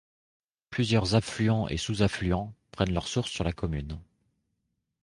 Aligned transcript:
Plusieurs 0.71 1.13
affluents 1.13 1.67
et 1.67 1.77
sous-affluents 1.77 2.55
prennent 2.71 2.91
leur 2.91 3.07
source 3.07 3.29
sur 3.29 3.43
la 3.43 3.53
commune. 3.53 3.99